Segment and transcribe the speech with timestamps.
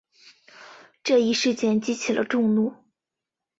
[1.03, 2.73] 这一事件激起了众怒。